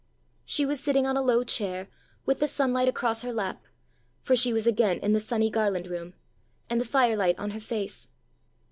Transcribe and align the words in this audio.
She 0.45 0.65
was 0.65 0.79
sitting 0.79 1.05
on 1.05 1.15
a 1.15 1.21
low 1.21 1.43
chair, 1.43 1.87
with 2.25 2.39
the 2.39 2.47
sunlight 2.47 2.87
across 2.89 3.21
her 3.21 3.31
lap 3.31 3.67
for 4.23 4.35
she 4.35 4.51
was 4.51 4.65
again 4.65 4.97
in 4.97 5.13
the 5.13 5.19
sunny 5.19 5.51
Garland 5.51 5.85
room 5.85 6.15
and 6.71 6.81
the 6.81 6.85
firelight 6.85 7.37
on 7.37 7.51
her 7.51 7.59
face. 7.59 8.09